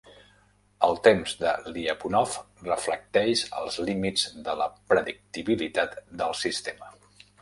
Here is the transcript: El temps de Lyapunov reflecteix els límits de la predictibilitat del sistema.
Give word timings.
El 0.85 0.95
temps 1.07 1.33
de 1.41 1.51
Lyapunov 1.75 2.33
reflecteix 2.69 3.43
els 3.59 3.77
límits 3.91 4.25
de 4.49 4.57
la 4.63 4.67
predictibilitat 4.95 5.95
del 6.23 6.35
sistema. 6.45 6.91